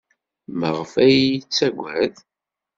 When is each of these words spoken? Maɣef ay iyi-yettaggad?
Maɣef 0.59 0.93
ay 1.03 1.11
iyi-yettaggad? 1.17 2.15